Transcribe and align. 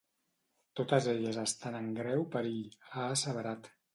Totes 0.79 1.07
elles 1.11 1.37
estan 1.41 1.77
en 1.81 1.91
greu 2.01 2.25
perill, 2.37 2.65
ha 2.95 3.07
asseverat. 3.19 3.73